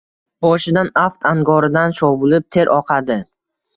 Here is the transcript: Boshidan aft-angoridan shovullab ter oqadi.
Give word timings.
Boshidan 0.45 0.87
aft-angoridan 1.01 1.93
shovullab 1.99 2.49
ter 2.57 2.73
oqadi. 2.81 3.19